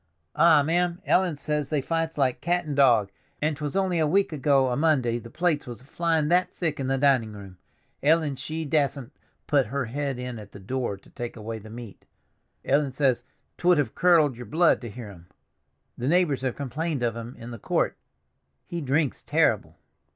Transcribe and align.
Ah, 0.35 0.63
ma'am, 0.63 0.99
Ellen 1.05 1.35
says 1.35 1.69
they 1.69 1.79
fights 1.79 2.17
like 2.17 2.41
cat 2.41 2.65
and 2.65 2.75
dog, 2.75 3.11
and 3.39 3.55
'twas 3.55 3.75
only 3.75 3.99
a 3.99 4.07
week 4.07 4.33
ago 4.33 4.69
a 4.69 4.75
Monday 4.75 5.19
the 5.19 5.29
plates 5.29 5.67
was 5.67 5.83
flyin' 5.83 6.27
that 6.29 6.49
thick 6.55 6.79
in 6.79 6.87
the 6.87 6.97
dinin' 6.97 7.35
room, 7.35 7.59
Ellen 8.01 8.35
she 8.35 8.65
dassent 8.65 9.11
put 9.45 9.67
her 9.67 9.85
head 9.85 10.17
in 10.17 10.39
at 10.39 10.53
the 10.53 10.59
door 10.59 10.97
to 10.97 11.09
take 11.11 11.35
away 11.37 11.59
the 11.59 11.69
meat. 11.69 12.03
Ellen 12.65 12.93
says 12.93 13.25
'twould 13.59 13.77
have 13.77 13.93
curdled 13.93 14.35
y'r 14.35 14.43
blood 14.45 14.81
to 14.81 14.89
hear 14.89 15.09
'em. 15.11 15.27
The 15.99 16.07
neighbors 16.07 16.41
have 16.41 16.55
complained 16.55 17.03
of 17.03 17.15
'em 17.15 17.35
in 17.37 17.51
the 17.51 17.59
court. 17.59 17.95
He 18.65 18.81
drinks 18.81 19.21
terrible!" 19.21 19.77